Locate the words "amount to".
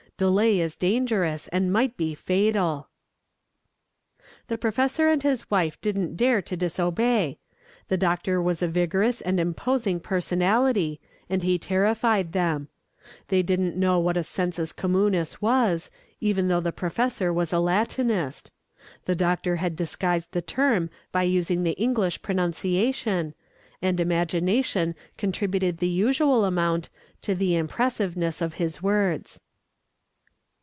26.45-27.33